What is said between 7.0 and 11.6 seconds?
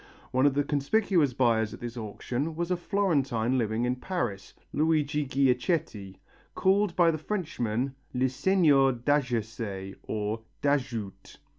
the Frenchmen le seigneur d'Adjacet or d'Adjoute.